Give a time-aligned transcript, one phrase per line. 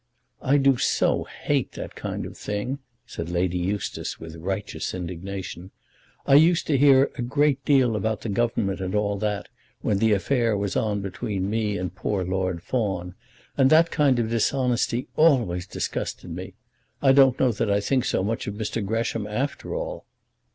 [0.41, 5.69] "I do so hate that kind of thing," said Lady Eustace, with righteous indignation;
[6.25, 9.47] "I used to hear a great deal about Government and all that
[9.81, 13.13] when the affair was on between me and poor Lord Fawn,
[13.55, 16.55] and that kind of dishonesty always disgusted me.
[16.99, 18.83] I don't know that I think so much of Mr.
[18.83, 20.07] Gresham after all."